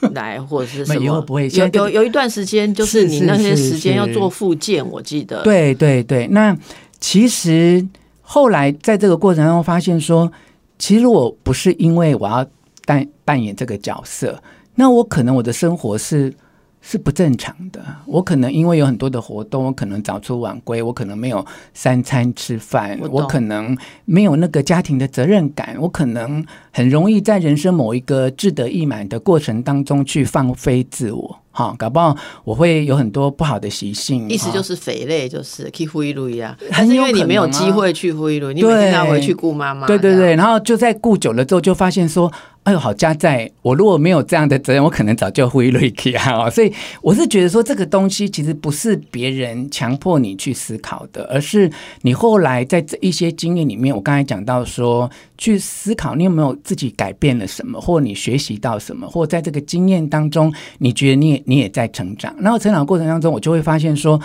[0.14, 1.02] 来或者是什么？
[1.02, 5.42] 有有有一段时间，就是你那些时间要做复健，我记得。
[5.42, 6.56] 对对对，那
[7.00, 7.86] 其实
[8.20, 10.30] 后来在这个过程中发现说，
[10.78, 12.46] 其实我不是因为我要
[12.86, 14.42] 扮扮演这个角色，
[14.74, 16.34] 那我可能我的生活是。
[16.80, 17.84] 是不正常的。
[18.06, 26.42] 我可能因为有很多的活动，我可能早出晚归，我可能没有三餐吃饭，我可能没有那个家庭的责任感，我可能
[26.78, 31.40] 很容易在人生某一个志得意满的过程当中去放飞自我。
[31.50, 36.56] 哈，搞不好我会有很多不好的习性，意思就是肥类，就是去呼一路呀。
[36.70, 39.88] 还是因为你没有机会去呼一路，你每天要回去顾妈妈。
[39.88, 42.32] 对对对，然后就在顾久了之后，就发现说。
[42.64, 43.50] 哎呦，好家在！
[43.62, 46.50] 我如果没有这样的责任，我可能早就回瑞奇啊。
[46.50, 51.70] 所以我是觉得说，这个东西其实不是别人强迫你去思考的，而是
[52.02, 62.34] 你后来在这一些经验里面，我刚才讲到说，去思考你有没有自己改变了什么，或你学习到什么，或在这个经验当中，你觉得你也你也在成长。
[62.38, 64.20] 然后成长过程当中，我就会发现说，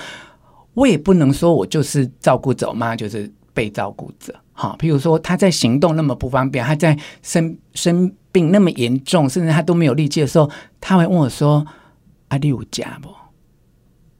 [0.74, 4.36] 我也不能说我就是照顾者嘛，就是被照顾者。
[4.52, 8.14] 好，譬如说他在行动那么不方便，他在生生。
[8.34, 10.50] 病那么严重，甚至他都没有力气的时候，
[10.82, 11.64] 他会问我说
[12.30, 13.10] ：“啊，你有家不？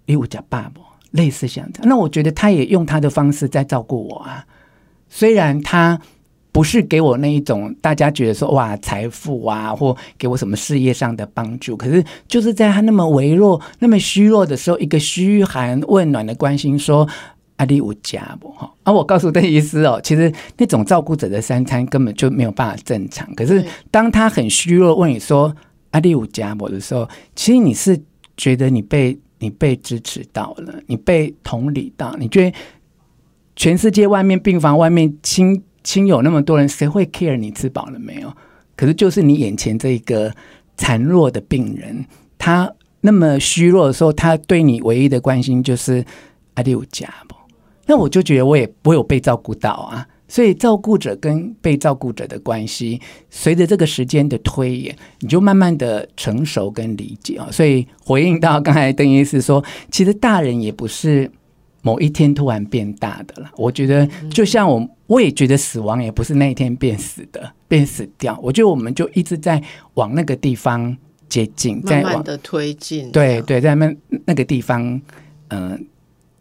[0.06, 1.90] 你有家爸不？”类似像这样。
[1.90, 4.46] 那我觉得他也用他的方式在照顾我啊。
[5.10, 6.00] 虽然他
[6.54, 17.06] 不是给我那一种大家觉得说哇财富啊，或给我什么事业上的帮助，可是就是在他那么微弱、那么虚弱的时候，一个嘘寒问暖的关心说。
[17.58, 23.32] 阿里无家不哈，而我告诉邓医师哦，其实那种照顾者的三餐根本就没有办法正常。
[23.36, 25.56] 可是当他很虚弱问你说
[25.92, 27.98] 阿里无家不的时候，其实你是
[28.36, 32.58] 觉得你被你被支持到了，你被同理到，你觉得
[33.56, 38.34] 全世界外面病房外面亲亲友那么多人，谁会 care 你吃饱了没有？
[38.76, 40.34] 可是就是你眼前这一个
[40.78, 42.06] 残弱的病人，
[42.38, 46.04] 他那么虚弱的时候，他对你唯一的关心就是
[46.56, 47.36] 阿里无家不。
[47.86, 57.50] 那我就觉得我也我有被照顾到啊，所以照顾者跟被照顾者的关系，随着这个时间的推演，你就慢慢的成熟跟理解啊。
[57.52, 61.30] 所以回应到刚才邓医师说，其实大人也不是
[61.82, 63.52] 某一天突然变大的了。
[63.58, 68.40] 我觉得就像我，我也觉得死亡也不是那一天变死的，变死掉。
[68.42, 69.62] 我觉得我们就一直在
[69.94, 70.96] 往那个地方。
[71.30, 73.10] 接近，慢慢的推进。
[73.12, 73.92] 对对，在那
[74.26, 75.02] 那个地方，
[75.48, 75.84] 嗯，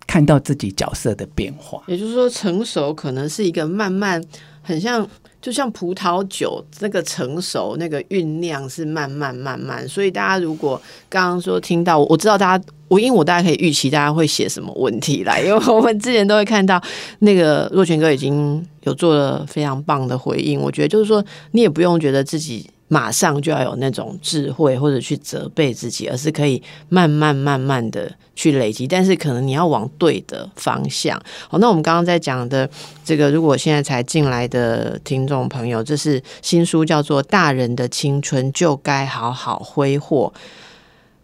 [0.06, 1.82] 看到自己角色的变化。
[1.86, 4.22] 也就是说，成熟可能是一个慢慢，
[4.60, 5.08] 很像。
[5.40, 16.82] 就像葡萄酒那个成熟、那个酝酿是慢慢慢慢，所以大家如果刚刚说听到，我知道大家我因为我大家可以预期大家会写什么问题来，因为我们之前都会看到
[17.20, 22.68] 那个若泉哥已经有做了非常棒的回应，我觉得就是说你也不用觉得自己。
[22.88, 28.86] 马上就要有那种智慧，或者去责备自己，而是可以慢慢慢慢的去累积。
[28.86, 31.18] 但是可能你要往对的方向。
[31.48, 32.68] 好，那我们刚刚在讲的
[33.02, 40.30] 这个，如果现在才进来的听众朋友，这是新书，叫做《大人的青春就该好好挥霍》。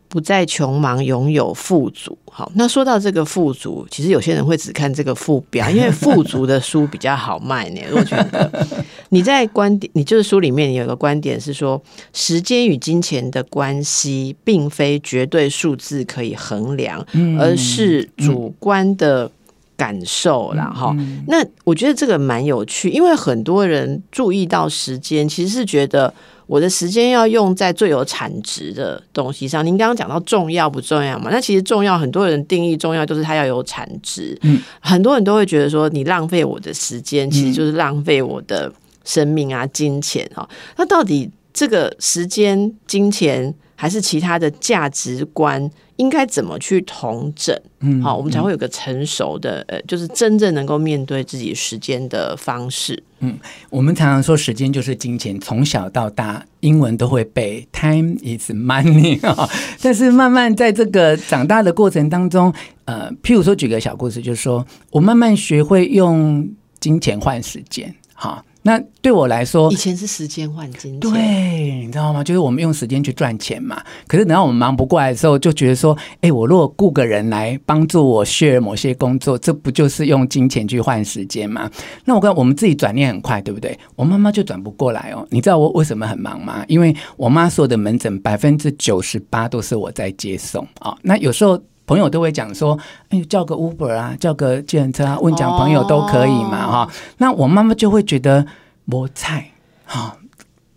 [0.09, 2.17] 不再穷忙，拥有富足。
[2.31, 7.81] 好，那说到这个富足，其实有些人会只看这个副标，因为富足的书比较好卖呢。
[7.93, 8.77] 我觉得
[9.11, 11.81] 你在观点，你就是书里面有一个观点是说，
[12.13, 17.05] 时间与金钱的关系，并非绝对数字可以衡量，
[17.39, 19.31] 而是主观的
[19.77, 20.97] 感受然哈。
[21.27, 26.15] 那我觉得这个蛮有趣，因为很多人注意到时间，其实是觉得。
[26.49, 29.65] 我的时间要用在最有产值的东西上。
[29.65, 31.29] 您刚刚讲到重要不重要嘛？
[31.31, 34.37] 那其实重要，很多人定义重要就是它要有产值。
[34.43, 38.73] 嗯，很多人都会觉得说，你浪费我的时间，其实就是浪费我的
[39.05, 40.49] 生命啊、金钱啊。
[40.79, 45.71] 那到底这个时间、金钱还是其他的价值观？
[45.99, 47.57] 应该怎么去同整？
[47.79, 53.01] 嗯，好，我们才会有个成熟的，呃，就是真正能够面对自己时间的方式。
[53.21, 53.39] 嗯，
[53.71, 59.49] 我们常常说时间就是金钱，从小到大英文都会背 “time is money” 啊。
[59.81, 62.53] 但是慢慢在这个长大的过程当中，
[62.85, 66.49] 呃，譬如说举个小故事，就是说我慢慢学会用
[66.81, 68.45] 金钱换时间，哈。
[68.69, 72.23] 那对我来说，以前是时间换金钱，对，你知道吗？
[72.23, 73.83] 就是我们用时间去赚钱嘛。
[74.07, 81.71] 可是等到我们忙不过来的时候，就觉得说，哎，我如果雇个人来帮助我 share 某些工作，这不就是用金钱去换时间吗？
[82.05, 83.79] 那我跟我们自己转念很快，对不对？
[83.97, 85.27] 我妈妈就转不过来哦。
[85.31, 86.63] 你知道我为什么很忙吗？
[86.69, 90.95] 因为我妈所有的门诊百分之九十八都是我在接送啊。
[91.01, 91.59] 那有时候。
[91.89, 98.47] 朋友都会讲说：“哎，叫个 Uber 啊，叫个计程车啊，问讲朋友都可以嘛，哈。”那我妈妈就会觉得
[98.85, 99.53] 摸菜
[99.87, 100.19] 哈，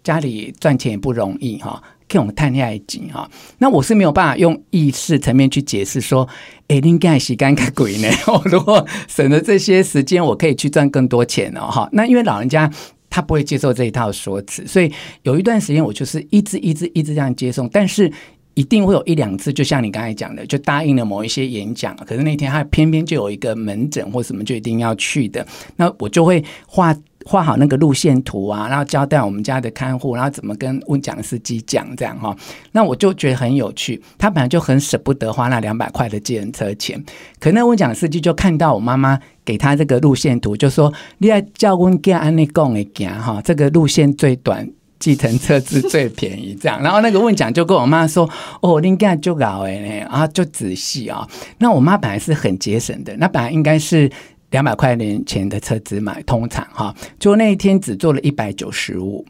[0.03, 3.29] 家里赚钱也不容易哈，给我们谈恋爱紧哈。
[3.57, 6.25] 那我是没有办法用意识层面去解释说
[6.69, 8.07] ：“哎，应该洗干个鬼呢？
[8.27, 12.71] 我 如果省了这些时间，我可以去赚更多钱哦，哈。”那因为老人家
[13.09, 14.89] 他不会接受这一套说辞，所以
[15.23, 18.09] 有一段时间我就是一直一直一直这样接送，但是。
[18.53, 25.45] 一定会有一两次，就像你刚才讲的，就答应了某一些演讲，可是那天他偏偏就有一个门诊或什么，就一定要去的。
[25.77, 32.35] 那我就会画画好那个路线图啊，然后交代我们家的看护，然后怎么跟问讲司机讲这样哈。
[32.73, 34.01] 那我就觉得很有趣。
[34.17, 37.01] 他本来就很舍不得花那两百块的计程车钱，
[37.39, 44.67] 可那问讲司机就看到我妈妈给他这个路线图，就说：“你要叫我给安尼讲的行哈，这个路线最短。”
[45.01, 48.29] 计程车是最便宜，这样，然后那个问讲就跟我妈说
[48.61, 51.27] ：“哦，应该就搞哎呢，然后就仔细啊。”
[51.59, 54.09] 那我妈本来是很节省的，那本来应该是
[54.51, 59.25] 两百块钱的车子买，通常哈，就那一天只做了一百九十五，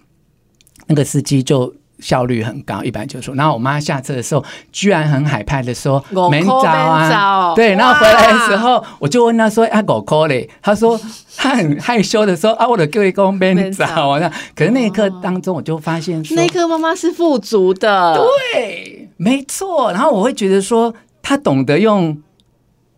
[0.85, 1.73] 那个司机就。
[2.01, 3.31] 效率很高，一百九十。
[3.31, 10.99] 然后我妈下车的时候，居然很海派的说：“没找啊。”对，然后回来的时候，我就问她说：“啊，狗嘞？”他说
[11.37, 18.17] 她很害羞的说：“啊，我的各位公没找。”那可是那一刻当中，我就发现，那一刻妈妈是富足的。
[18.53, 19.91] 对，没错。
[19.91, 22.21] 然后我会觉得说，她懂得用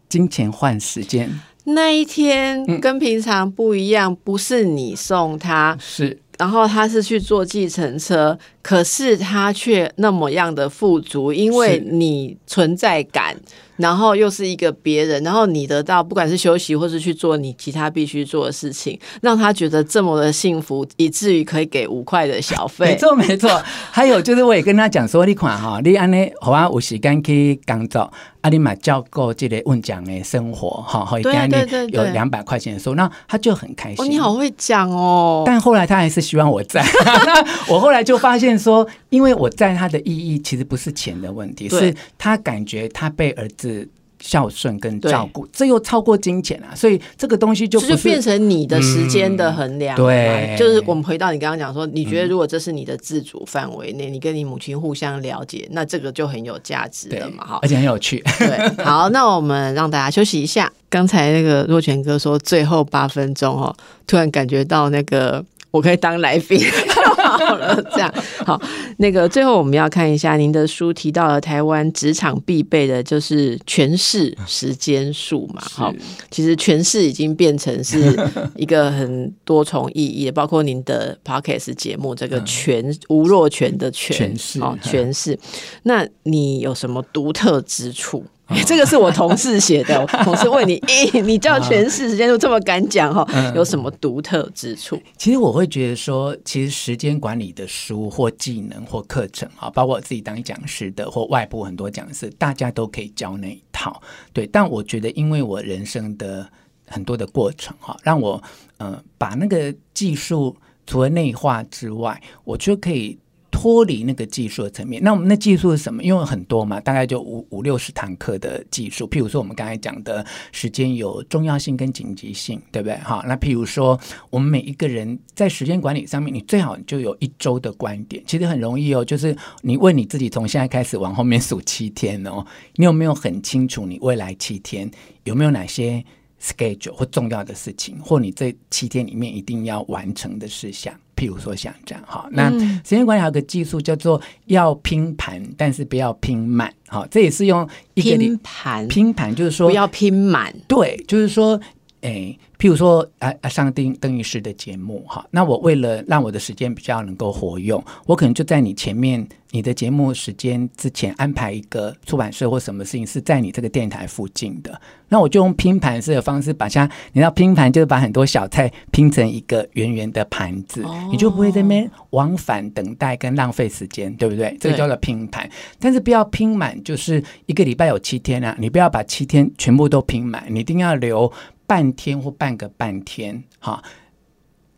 [0.08, 1.30] 金钱换时间。
[1.66, 6.20] 那一天跟平常不一样，不是你送他，是。
[6.38, 13.36] 然后他是去坐计程车，可是他却那么样的富足，因为你存在感，
[13.76, 22.86] 然后又是一个别人，然后你得到不管是休息或是去做你其他必须做的事情，让他觉得这么的幸福，以至于可以给五块的小费。
[22.92, 28.10] 没错没错，还有就是我也跟他讲说，你看哈，你安尼好啊，有时间去工作。
[28.44, 34.12] 阿里玛教过这个问讲的生活，哈，可以给你有两百块钱的收，那他就很开心。
[34.12, 35.44] 你好会讲哦！
[35.46, 36.84] 但后来他还是希望我在。
[37.70, 43.88] 我后来就发现说，因为我在他的意义其实不是钱的问题，是他感觉他被儿子。
[44.20, 46.72] 孝顺跟照顾，这又超过金钱啊！
[46.74, 49.98] 所以这个东西就就变成你的时间的衡量。
[49.98, 57.46] 对，就是我们回到你刚刚讲说，你觉得如果这是你的自主范围内，你跟你母亲互相了解，那这个就很有价值了嘛！
[57.46, 58.24] 哈，而且很有趣。
[58.40, 60.72] 对， 好，那我们让大家休息一下。
[60.90, 63.76] 刚才那个若泉哥说最后八分钟哦，
[64.08, 65.44] 突然感觉到那个。
[65.74, 66.60] 我可以当来宾
[67.40, 67.84] 好了。
[67.92, 68.14] 这样
[68.46, 68.62] 好，
[68.98, 75.64] 那个最后我们要看一下您的书提到了台湾职场必备的就是诠释时间术嘛。
[75.66, 75.92] 好，
[76.30, 78.16] 其实诠释已经变成是
[78.56, 85.38] 一个很多重意义，包括您的 podcast 节目这个诠吴若权的诠释，诠释。
[85.82, 88.24] 那你有什么独特之处？
[88.66, 93.26] 这个是我同事写的， 同事问你， 咦，你叫全市时间都这么敢讲哈，
[93.56, 95.02] 有什么独特之处？
[95.18, 104.02] 其实我会觉得说，其实时间管理的书或技能或课程啊，包括我自己当讲师的或外部很多讲师，大家都可以教那一套。
[104.32, 106.48] 对，但我觉得，因为我人生的
[106.88, 108.42] 很多的过程哈，让我
[108.78, 113.18] 呃把那个技术除了内化之外，我就可以。
[113.54, 116.04] 脱离那个技术的层面，那我们的技术是什么？
[116.04, 119.08] 因为很多嘛，大概就五五六十堂课的技术。
[119.08, 122.98] 譬如说，我们刚才讲的时间有重要性跟紧急性，对不对？
[122.98, 123.98] 哈，那譬如说，
[124.32, 128.24] 我们每一个人在时间管理上面，你最好就有一周的观点。
[128.26, 132.44] 其实很容易哦，就是你问你自己，从现在开始往后面数七天哦，
[132.76, 134.90] 你有没有很清楚你未来七天
[135.26, 136.04] 有没有哪些
[136.42, 140.94] schedule 或重要的事情，或你这七天里面一定要完成的事项？
[141.24, 146.74] 譬如说像这样哈，那时间管理还有个技术叫做要拼盘，但是不要拼满。
[146.90, 150.54] 好，这也是用一个拼盘拼盘，就是说不要拼满。
[150.68, 151.58] 对，就是说，
[152.04, 152.38] 哎。
[152.60, 164.80] 譬如说，啊啊，上邓邓医师的节目哈，那我为了让我的时间比较能够活用，我可能就在你前面，你的节目时间之前安排一个出版社或什么事情是在你这个电台附近的，
[165.10, 174.56] 那我就用拼盘式的方式把它，你知道拼盘就是把很多小菜拼成一个圆圆的盘子，你就不会在那边往返等待跟浪费时间，对不对？
[174.58, 175.50] 这个叫做拼盘，
[175.80, 181.30] 但是不要拼满，就是一个礼拜有七天啊，你不要把七天全部都拼满，你一定要留。
[181.66, 183.84] 半天或半个半天，哈。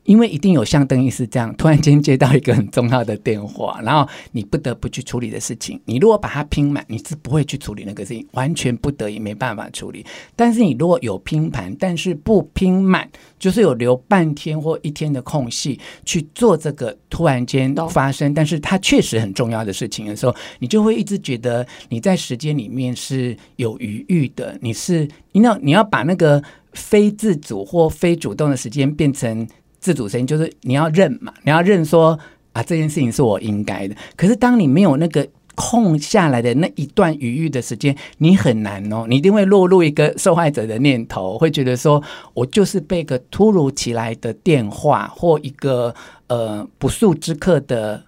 [0.03, 5.81] 因为一定有像邓医师这样，突然间接到一个很重要的电话， 然后你不得不去处理的事情。
[5.85, 10.05] 你如果把它拼满，你是不会去处理那个事情，完全不得已没办法处理。
[10.35, 13.09] 但是你如果有拼盘，但是不拼满，
[13.39, 24.55] 就是有留半天或一天的空隙去做这个突然间发生，但是它确实很重要的事情的时候，你就会一直觉得你在时间里面是有余裕的。
[24.61, 26.39] 你是你要你要把那个
[26.75, 29.47] 非自主或非主动的时间变成。
[29.77, 32.17] 自主时间就是你要认嘛，你要认说
[32.53, 33.95] 啊，这件事情是我应该的。
[34.15, 42.01] 可是当你没有那个空下来的那一段余裕的时间，你很难哦，你一定会落入一个受害者的念头，会觉得说
[42.33, 45.93] 我就是被个突如其来的电话或一个
[46.25, 48.01] 呃不速之客的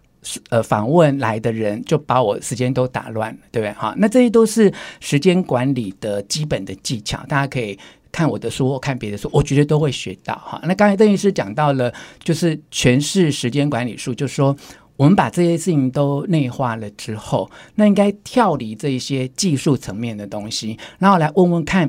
[0.49, 3.71] 呃访问来的人，就把我时间都打乱了，对不对？
[3.73, 7.77] 好，那这些都是时间管理的基本的技巧，大家可以。
[8.17, 10.59] 看我的书或看别的书，我觉得都会学到哈。
[10.63, 11.93] 那刚才邓医师讲到了，
[12.23, 14.57] 就是诠释时间管理术，就是说
[14.95, 21.87] 我们把这些事情都内化了之后，那应该跳离这一些技术层面的东西，然后来问问看，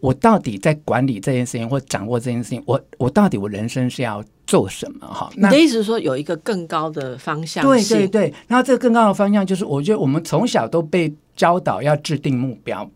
[0.00, 5.06] 我到底在管理这件事情或掌握这件事情，我我到底我人生是要做什么？
[5.06, 7.64] 哈，你的意思是说有一个更高的方向？
[7.64, 8.34] 对对对。
[8.46, 12.86] 然后这个更高的方向就是，我觉得我们从小都被教导要制定目标。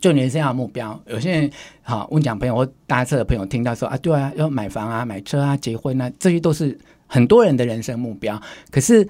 [0.00, 1.50] 就人生要目标，有些人
[1.82, 8.40] 好问讲朋友或搭车的朋友听到说啊，对啊，要买房啊、买车啊、结婚啊，这些都是很多人的人生目标。
[8.70, 9.06] 可是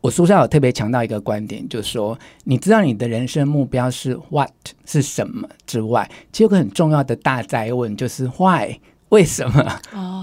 [0.00, 4.50] 我书上有特别强调一个观点，就是说，你知道你的人生目标是 what
[4.84, 8.78] 是什么之外，其实有个很重要的大灾问，就是 why。
[9.10, 9.80] 为什么？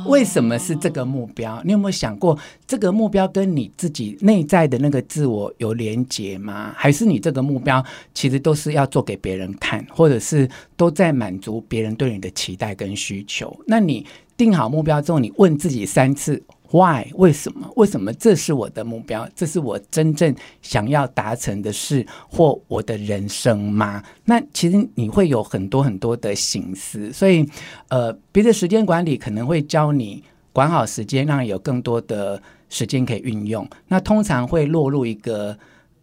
[0.08, 1.60] 为什么是这个目标？
[1.66, 6.72] 你有没有想过，这个目标跟你自己内在的那个自我有连结吗？
[6.76, 7.84] 还是你这个目标
[8.14, 13.56] 其实都是要做给别人看，或者是都在满足别人对你的期待跟需求？
[13.66, 14.06] 那你
[14.38, 16.42] 定好目标之后，你问自己三次。
[16.76, 17.10] Why？
[17.14, 17.72] 为什么？
[17.78, 19.26] 为什么这是我的目标？
[19.34, 24.04] 这是我真正想要达成的事或我的人生吗？
[24.26, 27.48] 那其实你会有很多很多的心思，所以
[27.88, 30.22] 呃，别的时间管理可能会教你
[30.52, 33.66] 管好时间，让有更多的时间可以运用。
[33.88, 35.58] 那通常会落入一个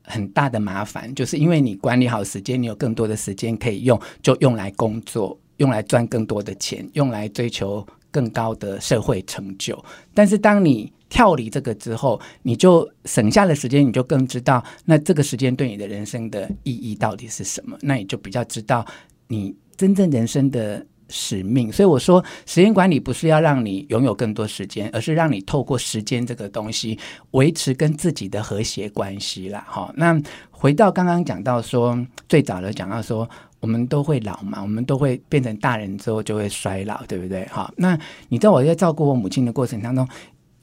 [0.04, 7.86] 很大的麻烦，就是因为你管理好时间，你有更多的时间可以用，就用来工作，用来赚更多的钱，用来追求。
[8.12, 9.82] 更高的社会成就，
[10.14, 18.86] 但是当你跳离这个之后，你就省下了时间，你就更知道那这个时间对你的人生的意义到底是什么，那你就比较知道
[19.26, 21.72] 你真正人生的使命。
[21.72, 26.98] 所以我说，时间管理不是要让你拥有更多时间，而是让你透过时间这个东西
[27.32, 29.64] 维持跟自己的和谐关系啦。
[29.66, 31.98] 好，那回到刚刚讲到说，
[32.28, 33.28] 最早的讲到说。
[33.62, 37.46] 我们都会老嘛，我们都会变成大人之后就会衰老，对不对？
[37.46, 37.96] 好，那
[38.28, 40.06] 你知道我在照顾我母亲的过程当中，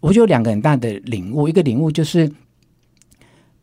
[0.01, 2.29] 我就有两个很大的领悟，一个领悟就是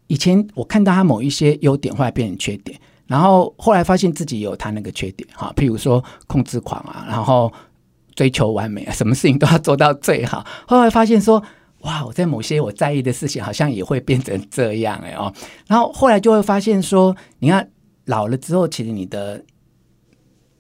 [0.06, 7.52] 以前我看到他某一些优点，后来变成缺点，然后后来发现自己有他那个缺点，哈，譬如说控制狂啊，然后
[8.14, 11.42] 追求完美啊，什么事情都要做到最好，后来发现说，
[11.82, 15.30] 哇，我在某些我在意的事情，好像也会变成这样哎哦，
[15.66, 17.68] 然后后来就会发现说，你看
[18.06, 19.44] 老了之后，其实你的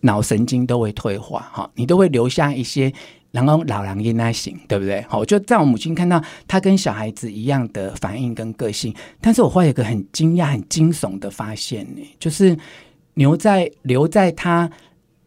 [0.02, 2.92] 脑神经都会退化，哈，你都会留下一些。
[3.32, 5.02] 然后老狼应该行，对不对？
[5.10, 12.56] 好，就在我母亲看到她跟小孩子一样的反应跟个性，但是我会有一个很惊讶、很惊悚的发现呢，就是
[13.12, 14.70] 留在留在他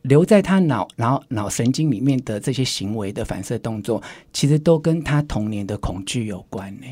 [0.02, 4.02] 留在他脑然后脑神经里面的这些行为的反射动作，
[4.34, 6.88] 其实都跟他童年的恐惧有关呢。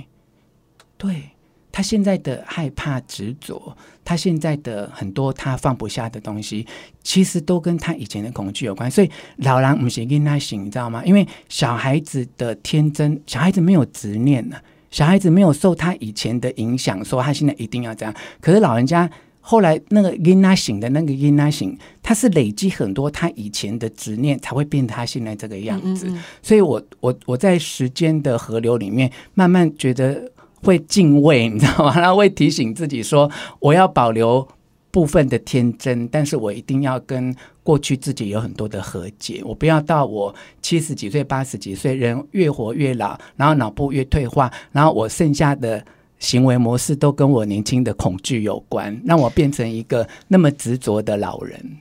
[1.00, 1.32] 对。
[1.78, 6.66] 他现在的害怕、执着，他现在的很多他放不下的东西，
[7.04, 8.90] 其实都跟他以前的恐惧有关。
[8.90, 11.04] 所以老狼不是跟他醒，你知道吗？
[11.06, 14.58] 因为小孩子的天真，小孩子没有执念呢，
[14.90, 18.12] 小孩子没有受他以前的影响，说他现在一定要这样。
[18.42, 19.08] 可是老人家
[19.40, 26.12] 后来那个因他醒的那个因他醒，他是累积很多他以前的执念，才会变他现在这个样子。
[26.42, 30.32] 所以我我我在时间的河流里面，慢慢觉得。
[30.68, 31.96] 会敬畏，你知道吗？
[31.98, 34.46] 然后会提醒自己说：“我要保留
[34.92, 39.42] 部分的天真，但是我一定要跟过去自己有很多的和解。
[39.46, 45.82] 我不要到我七十几岁、八十几岁，人越活越老，然后脑部越退化，然后我剩下的
[46.20, 51.78] 行为模式都跟我年轻的恐惧有关，让我变成一个那么执着的老人。”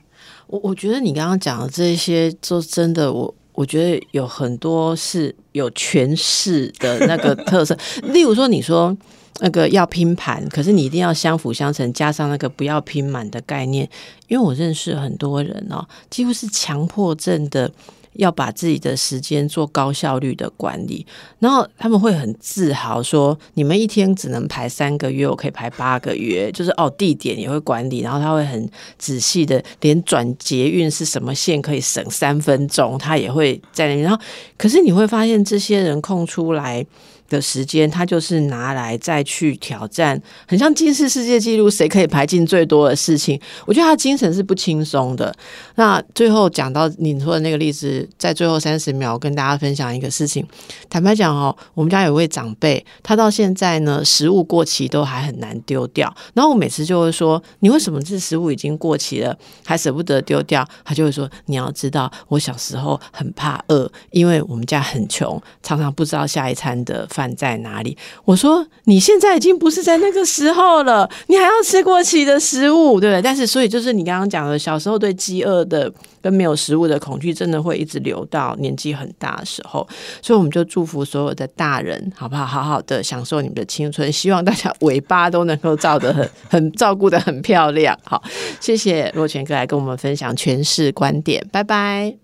[0.47, 3.35] 我我觉得你刚刚讲的这些，就真的我。
[3.57, 7.75] 我觉得有很多是有诠释的那个特色，
[8.13, 8.95] 例如说，你说
[9.39, 13.89] 那个要拼盘，可是你一定要相辅相成，加上那个不要拼满的概念。
[14.27, 17.71] 因为我认识很多人哦，几乎是强迫症的。
[18.13, 21.05] 要把自己的时间做高效率的管理，
[21.39, 34.03] 然后他们会很自豪说：“你们一天只能排三个月，我可以排八个月。”就是哦，地点也会管理，然后他会很仔细的，连转捷运是什么线可以省三分钟，他也会在那边。
[34.03, 34.21] 然后，
[34.57, 36.85] 可是你会发现，这些人空出来。
[37.29, 43.39] 的时间，他就是拿来再去挑战，很像近视世界纪录，谁可以排进最多的事情？
[43.65, 45.33] 我觉得他精神是不轻松的。
[45.75, 50.45] 那最后讲到你说的那个例子，在最后三十秒跟大家分享一个事情。
[50.89, 56.13] 坦白讲哦，我们家有位长辈，他到现在呢，食物过期都还很难丢掉。
[56.33, 67.97] 然后我每次就会说：“你为什么这食物已经过期了，还舍不得丢掉？”他就会说：“你要知道，我小时候很怕饿，因为我们家很穷，常常不知道下一餐的。”饭在哪里？
[68.25, 73.21] 我说你现在已经不是在那个时候了，你还要吃过期的食物，对不对？
[73.23, 75.91] 但是，所以就是你刚刚讲的，小时候对饥饿的
[76.21, 79.87] 跟没有食物的恐惧，真的会一直留到年纪很大的时候。
[80.21, 82.45] 所以，我们就祝福所有的大人，好不好？
[82.45, 87.97] 好好的享受你们的青春，希望大家尾巴都能够照得很很照顾的很漂亮。
[88.03, 88.21] 好，
[88.59, 92.15] 谢谢若泉哥来跟我们分享诠释观点，拜拜。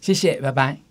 [0.00, 0.83] 谢谢，拜拜。